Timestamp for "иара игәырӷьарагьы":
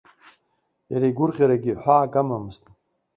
0.91-1.73